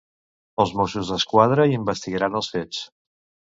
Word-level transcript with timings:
Els 0.63 0.73
Mossos 0.79 1.11
d'Esquadra 1.15 1.69
investigaran 1.75 2.41
els 2.43 2.53
fets. 2.57 2.83